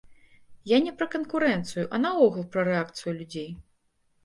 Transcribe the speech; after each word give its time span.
Я 0.71 0.79
не 0.85 0.93
пра 1.01 1.07
канкурэнцыю, 1.15 1.85
а 1.97 2.01
наогул 2.07 2.49
пра 2.57 2.65
рэакцыю 2.71 3.17
людзей. 3.21 3.49